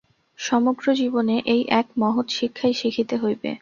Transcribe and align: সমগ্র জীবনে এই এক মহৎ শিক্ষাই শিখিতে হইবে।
সমগ্র 0.39 0.85
জীবনে 0.93 1.35
এই 1.45 1.61
এক 1.79 1.87
মহৎ 1.97 2.27
শিক্ষাই 2.29 2.73
শিখিতে 2.73 3.15
হইবে। 3.17 3.49